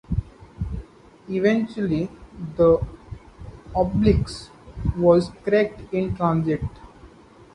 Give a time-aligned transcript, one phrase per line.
[1.29, 2.09] Eventually,
[2.57, 2.83] the
[3.75, 4.49] obelisk
[4.97, 6.63] was cracked in transit.